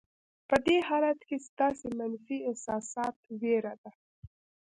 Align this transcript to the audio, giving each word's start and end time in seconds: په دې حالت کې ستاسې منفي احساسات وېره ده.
په 0.47 0.55
دې 0.65 0.77
حالت 0.87 1.19
کې 1.27 1.37
ستاسې 1.47 1.87
منفي 1.99 2.37
احساسات 2.49 3.15
وېره 3.39 3.73
ده. 3.81 3.91